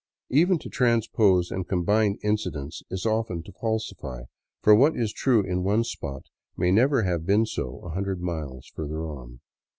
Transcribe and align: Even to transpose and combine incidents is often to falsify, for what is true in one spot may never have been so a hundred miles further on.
Even 0.31 0.57
to 0.57 0.67
transpose 0.67 1.51
and 1.51 1.67
combine 1.67 2.17
incidents 2.23 2.81
is 2.89 3.05
often 3.05 3.43
to 3.43 3.51
falsify, 3.51 4.23
for 4.63 4.73
what 4.73 4.97
is 4.97 5.13
true 5.13 5.43
in 5.43 5.63
one 5.63 5.83
spot 5.83 6.23
may 6.57 6.71
never 6.71 7.03
have 7.03 7.23
been 7.23 7.45
so 7.45 7.77
a 7.83 7.89
hundred 7.89 8.19
miles 8.19 8.65
further 8.73 9.05
on. 9.07 9.41